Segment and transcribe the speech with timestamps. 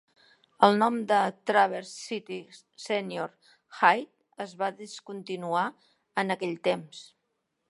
[0.67, 1.17] El nom de
[1.49, 2.39] Traverse City
[2.87, 3.37] Senior
[3.83, 4.05] High
[4.47, 5.71] es va discontinuar
[6.25, 7.09] en aquell temps.